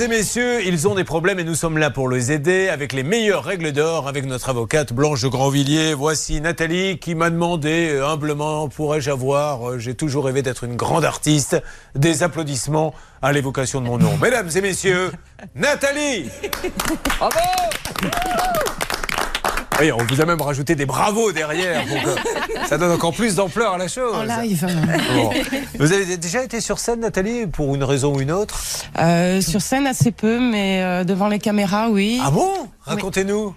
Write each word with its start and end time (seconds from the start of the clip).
et 0.00 0.08
messieurs, 0.08 0.64
ils 0.64 0.88
ont 0.88 0.94
des 0.94 1.04
problèmes 1.04 1.38
et 1.38 1.44
nous 1.44 1.54
sommes 1.54 1.78
là 1.78 1.90
pour 1.90 2.08
les 2.08 2.32
aider 2.32 2.68
avec 2.68 2.92
les 2.92 3.02
meilleures 3.02 3.44
règles 3.44 3.72
d'or 3.72 4.08
avec 4.08 4.26
notre 4.26 4.48
avocate 4.50 4.92
Blanche 4.92 5.22
de 5.22 5.28
Grandvilliers. 5.28 5.94
Voici 5.94 6.40
Nathalie 6.40 6.98
qui 6.98 7.14
m'a 7.14 7.30
demandé 7.30 7.90
euh, 7.90 8.06
humblement 8.06 8.68
pourrais-je 8.68 9.10
avoir, 9.10 9.70
euh, 9.70 9.78
j'ai 9.78 9.94
toujours 9.94 10.26
rêvé 10.26 10.42
d'être 10.42 10.64
une 10.64 10.76
grande 10.76 11.04
artiste, 11.04 11.62
des 11.94 12.22
applaudissements 12.22 12.94
à 13.22 13.32
l'évocation 13.32 13.80
de 13.80 13.86
mon 13.86 13.98
nom. 13.98 14.16
Mesdames 14.22 14.50
et 14.54 14.60
messieurs, 14.60 15.12
Nathalie 15.54 16.28
Bravo 17.18 17.38
oui, 19.80 19.92
on 19.92 19.98
vous 19.98 20.20
a 20.20 20.24
même 20.24 20.40
rajouté 20.40 20.74
des 20.74 20.86
bravos 20.86 21.32
derrière 21.32 21.84
pour 21.86 22.02
que 22.02 22.68
ça 22.68 22.78
donne 22.78 22.92
encore 22.92 23.12
plus 23.12 23.34
d'ampleur 23.34 23.74
à 23.74 23.78
la 23.78 23.88
chose. 23.88 24.14
En 24.14 24.22
live. 24.22 24.66
Bon. 25.14 25.30
Vous 25.78 25.92
avez 25.92 26.16
déjà 26.16 26.42
été 26.42 26.60
sur 26.60 26.78
scène, 26.78 27.00
Nathalie, 27.00 27.46
pour 27.46 27.74
une 27.74 27.84
raison 27.84 28.14
ou 28.14 28.20
une 28.20 28.32
autre? 28.32 28.58
Euh, 28.98 29.40
sur 29.40 29.60
scène 29.60 29.86
assez 29.86 30.12
peu, 30.12 30.40
mais 30.40 30.82
euh, 30.82 31.04
devant 31.04 31.28
les 31.28 31.38
caméras, 31.38 31.88
oui. 31.90 32.20
Ah 32.24 32.30
bon? 32.30 32.50
Racontez-nous. 32.86 33.54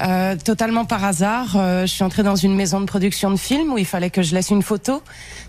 Euh, 0.00 0.36
totalement 0.36 0.84
par 0.84 1.04
hasard, 1.04 1.54
euh, 1.56 1.82
je 1.82 1.92
suis 1.92 2.02
entrée 2.02 2.22
dans 2.22 2.36
une 2.36 2.54
maison 2.54 2.80
de 2.80 2.86
production 2.86 3.30
de 3.30 3.36
films 3.36 3.72
où 3.72 3.78
il 3.78 3.86
fallait 3.86 4.10
que 4.10 4.22
je 4.22 4.34
laisse 4.34 4.50
une 4.50 4.62
photo. 4.62 5.02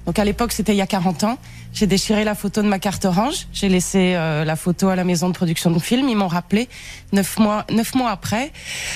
Donc 0.06 0.20
à 0.20 0.26
l'époque, 0.26 0.52
c'était 0.52 0.74
il 0.74 0.78
y 0.78 0.82
a 0.82 0.88
40 0.88 1.24
ans. 1.24 1.38
J'ai 1.74 1.88
déchiré 1.88 2.24
la 2.24 2.36
photo 2.36 2.62
de 2.62 2.68
ma 2.68 2.78
carte 2.78 3.06
orange. 3.06 3.48
J'ai 3.52 3.70
laissé 3.70 4.14
euh, 4.16 4.46
la 4.46 4.56
photo 4.56 4.90
à 4.90 4.96
la 4.96 5.04
maison 5.04 5.30
de 5.30 5.34
production 5.34 5.72
de 5.72 5.80
films. 5.80 6.08
Ils 6.08 6.16
m'ont 6.16 6.28
rappelé 6.28 6.70
neuf 7.12 7.40
mois, 7.40 7.66
neuf 7.72 7.96
mois 7.96 8.12
après 8.12 8.52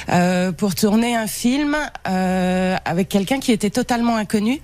euh, 0.09 0.51
pour 0.51 0.75
tourner 0.75 1.15
un 1.15 1.27
film 1.27 1.75
euh, 2.07 2.75
avec 2.85 3.09
quelqu'un 3.09 3.39
qui 3.39 3.51
était 3.51 3.71
totalement 3.71 4.17
inconnu 4.17 4.61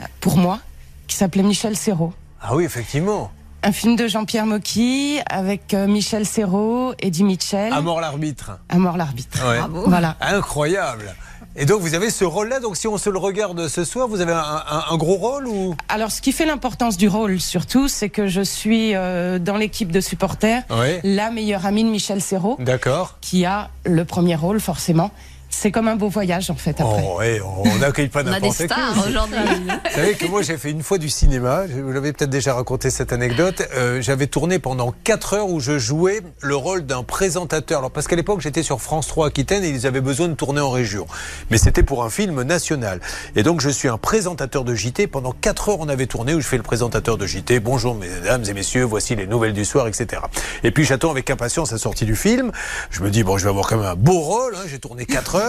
euh, 0.00 0.04
pour 0.20 0.36
moi, 0.36 0.60
qui 1.08 1.16
s'appelait 1.16 1.42
Michel 1.42 1.76
Serrault. 1.76 2.12
Ah 2.40 2.54
oui, 2.54 2.64
effectivement. 2.64 3.32
Un 3.62 3.72
film 3.72 3.94
de 3.94 4.06
Jean-Pierre 4.08 4.46
Mocky 4.46 5.18
avec 5.28 5.74
euh, 5.74 5.86
Michel 5.86 6.24
Serrault, 6.24 6.94
Eddie 6.98 7.24
Mitchell. 7.24 7.72
À 7.72 7.82
mort 7.82 8.00
l'arbitre. 8.00 8.52
À 8.70 8.76
mort 8.78 8.96
l'arbitre. 8.96 9.38
Ouais. 9.46 9.58
Voilà. 9.86 10.16
Incroyable. 10.22 11.14
Et 11.56 11.66
donc 11.66 11.80
vous 11.82 11.92
avez 11.94 12.10
ce 12.10 12.24
rôle-là, 12.24 12.60
donc 12.60 12.76
si 12.78 12.88
on 12.88 12.96
se 12.96 13.10
le 13.10 13.18
regarde 13.18 13.68
ce 13.68 13.84
soir, 13.84 14.08
vous 14.08 14.20
avez 14.22 14.32
un, 14.32 14.38
un- 14.38 14.84
un 14.90 14.96
gros 14.96 15.16
rôle 15.16 15.46
ou? 15.46 15.74
Alors, 15.88 16.10
ce 16.10 16.22
qui 16.22 16.32
fait 16.32 16.46
l'importance 16.46 16.96
du 16.96 17.08
rôle, 17.08 17.38
surtout, 17.40 17.86
c'est 17.88 18.08
que 18.08 18.28
je 18.28 18.40
suis 18.40 18.94
euh, 18.94 19.38
dans 19.38 19.56
l'équipe 19.56 19.90
de 19.92 20.00
supporters, 20.00 20.62
Oui. 20.70 20.98
la 21.02 21.30
meilleure 21.30 21.66
amie 21.66 21.84
de 21.84 21.90
Michel 21.90 22.22
Serrault, 22.22 22.56
D'accord. 22.60 23.18
qui 23.20 23.44
a 23.44 23.68
le 23.84 24.04
premier 24.06 24.36
rôle, 24.36 24.60
forcément. 24.60 25.10
C'est 25.52 25.70
comme 25.72 25.88
un 25.88 25.96
beau 25.96 26.08
voyage, 26.08 26.48
en 26.50 26.54
fait, 26.54 26.80
après. 26.80 27.40
Oh, 27.44 27.62
on 27.66 27.78
n'accueille 27.78 28.08
pas 28.08 28.22
On 28.24 28.28
a 28.28 28.40
des 28.40 28.48
n'importe 28.48 28.56
qui. 28.56 28.64
stars 28.64 29.06
aujourd'hui. 29.06 29.36
Vous 29.90 29.94
savez 29.96 30.14
que 30.14 30.26
moi 30.26 30.42
j'ai 30.42 30.56
fait 30.56 30.70
une 30.70 30.82
fois 30.82 30.96
du 30.98 31.08
cinéma, 31.10 31.64
je 31.68 31.80
vous 31.80 31.92
l'avez 31.92 32.12
peut-être 32.12 32.30
déjà 32.30 32.54
raconté 32.54 32.88
cette 32.90 33.12
anecdote, 33.12 33.62
Euh, 33.76 34.00
j'avais 34.00 34.26
tourné 34.26 34.58
pendant 34.58 34.94
4 35.04 35.34
heures 35.34 35.48
où 35.48 35.60
je 35.60 35.78
jouais 35.78 36.20
le 36.40 36.54
rôle 36.56 36.86
d'un 36.86 37.02
présentateur. 37.02 37.78
Alors 37.80 37.90
parce 37.90 38.06
qu'à 38.06 38.16
l'époque 38.16 38.40
j'étais 38.40 38.62
sur 38.62 38.80
France 38.80 39.08
3 39.08 39.26
Aquitaine 39.26 39.64
et 39.64 39.68
ils 39.68 39.86
avaient 39.86 40.00
besoin 40.00 40.28
de 40.28 40.34
tourner 40.34 40.60
en 40.60 40.70
région. 40.70 41.06
Mais 41.50 41.58
c'était 41.58 41.82
pour 41.82 42.04
un 42.04 42.10
film 42.10 42.42
national. 42.42 43.00
Et 43.36 43.42
donc 43.42 43.60
je 43.60 43.68
suis 43.68 43.88
un 43.88 43.98
présentateur 43.98 44.64
de 44.64 44.74
JT. 44.74 45.08
Pendant 45.08 45.32
4 45.32 45.68
heures 45.70 45.80
on 45.80 45.88
avait 45.88 46.06
tourné 46.06 46.34
où 46.34 46.40
je 46.40 46.46
fais 46.46 46.56
le 46.56 46.62
présentateur 46.62 47.18
de 47.18 47.26
JT. 47.26 47.60
Bonjour 47.60 47.94
mesdames 47.94 48.44
et 48.48 48.54
messieurs, 48.54 48.84
voici 48.84 49.16
les 49.16 49.26
nouvelles 49.26 49.52
du 49.54 49.64
soir, 49.64 49.88
etc. 49.88 50.22
Et 50.62 50.70
puis 50.70 50.84
j'attends 50.84 51.10
avec 51.10 51.28
impatience 51.30 51.72
la 51.72 51.78
sortie 51.78 52.04
du 52.04 52.16
film. 52.16 52.52
Je 52.90 53.02
me 53.02 53.10
dis 53.10 53.24
bon 53.24 53.36
je 53.36 53.44
vais 53.44 53.50
avoir 53.50 53.66
quand 53.66 53.76
même 53.76 53.86
un 53.86 53.96
beau 53.96 54.20
rôle, 54.20 54.54
hein. 54.54 54.64
j'ai 54.66 54.78
tourné 54.78 55.04
4 55.06 55.34
heures. 55.36 55.39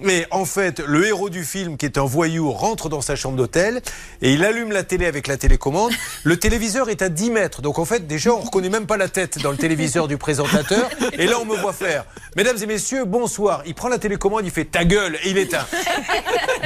Mais 0.00 0.26
en 0.30 0.44
fait, 0.44 0.78
le 0.78 1.06
héros 1.06 1.28
du 1.28 1.44
film, 1.44 1.76
qui 1.76 1.84
est 1.84 1.98
un 1.98 2.04
voyou, 2.04 2.52
rentre 2.52 2.88
dans 2.88 3.00
sa 3.00 3.16
chambre 3.16 3.36
d'hôtel 3.36 3.82
et 4.22 4.32
il 4.32 4.44
allume 4.44 4.70
la 4.70 4.84
télé 4.84 5.06
avec 5.06 5.26
la 5.26 5.36
télécommande. 5.36 5.92
Le 6.22 6.38
téléviseur 6.38 6.88
est 6.88 7.02
à 7.02 7.08
10 7.08 7.30
mètres. 7.30 7.62
Donc 7.62 7.80
en 7.80 7.84
fait, 7.84 8.06
déjà, 8.06 8.32
on 8.32 8.38
reconnaît 8.38 8.68
même 8.68 8.86
pas 8.86 8.96
la 8.96 9.08
tête 9.08 9.40
dans 9.42 9.50
le 9.50 9.56
téléviseur 9.56 10.06
du 10.06 10.16
présentateur. 10.16 10.88
Et 11.14 11.26
là, 11.26 11.40
on 11.40 11.44
me 11.44 11.56
voit 11.56 11.72
faire. 11.72 12.04
Mesdames 12.36 12.58
et 12.62 12.66
messieurs, 12.66 13.04
bonsoir. 13.04 13.62
Il 13.66 13.74
prend 13.74 13.88
la 13.88 13.98
télécommande, 13.98 14.44
il 14.44 14.52
fait 14.52 14.66
ta 14.66 14.84
gueule 14.84 15.16
et 15.24 15.30
il 15.30 15.38
éteint. 15.38 15.66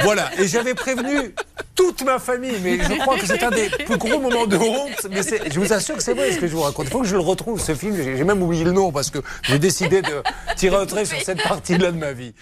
Voilà. 0.03 0.29
Et 0.37 0.47
j'avais 0.47 0.75
prévenu 0.75 1.33
toute 1.75 2.03
ma 2.03 2.19
famille. 2.19 2.57
Mais 2.63 2.77
je 2.77 2.99
crois 2.99 3.17
que 3.17 3.25
c'est 3.25 3.43
un 3.43 3.51
des 3.51 3.69
plus 3.69 3.97
gros 3.97 4.19
moments 4.19 4.47
de 4.47 4.57
honte. 4.57 5.07
Mais 5.09 5.21
je 5.51 5.59
vous 5.59 5.73
assure 5.73 5.97
que 5.97 6.03
c'est 6.03 6.13
vrai 6.13 6.31
ce 6.31 6.39
que 6.39 6.47
je 6.47 6.55
vous 6.55 6.61
raconte. 6.61 6.87
Il 6.87 6.91
faut 6.91 7.01
que 7.01 7.07
je 7.07 7.15
le 7.15 7.21
retrouve, 7.21 7.59
ce 7.59 7.75
film. 7.75 7.95
J'ai 7.95 8.23
même 8.23 8.41
oublié 8.41 8.63
le 8.63 8.71
nom 8.71 8.91
parce 8.91 9.09
que 9.09 9.19
j'ai 9.43 9.59
décidé 9.59 10.01
de 10.01 10.23
tirer 10.55 10.77
un 10.77 10.85
trait 10.85 11.05
sur 11.05 11.19
cette 11.21 11.41
partie-là 11.43 11.91
de 11.91 11.97
ma 11.97 12.11
vie. 12.11 12.33